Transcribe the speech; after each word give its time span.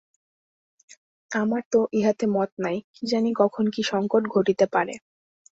আমার 1.31 1.61
তো 1.71 1.79
ইহাতে 1.93 2.25
মত 2.35 2.51
নাই–কী 2.59 3.03
জানি 3.07 3.29
কখন 3.41 3.65
কী 3.73 3.81
সংকট 3.91 4.23
ঘটিতে 4.35 4.65
পারে। 4.73 4.93